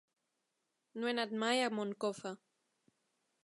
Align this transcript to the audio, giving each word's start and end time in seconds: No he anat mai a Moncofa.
No 1.01 1.11
he 1.11 1.13
anat 1.17 1.35
mai 1.45 1.63
a 1.67 1.69
Moncofa. 1.81 2.33